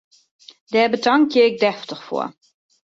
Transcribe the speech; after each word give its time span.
Dêr 0.71 0.89
betankje 0.93 1.39
ik 1.49 1.59
deftich 1.63 2.01
foar! 2.07 2.29